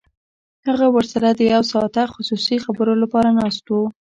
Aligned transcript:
هغه 0.67 0.87
ورسره 0.95 1.27
د 1.31 1.41
یو 1.53 1.63
ساعته 1.71 2.03
خصوصي 2.13 2.55
خبرو 2.65 2.93
لپاره 3.03 3.29
ناست 3.39 3.65
و 3.69 3.73